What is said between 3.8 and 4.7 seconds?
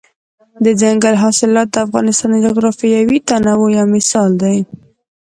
مثال دی.